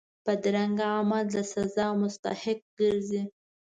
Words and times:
بدرنګه 0.25 0.87
عمل 0.97 1.25
د 1.33 1.35
سزا 1.51 1.87
مستحق 2.01 2.61
ګرځي 2.79 3.23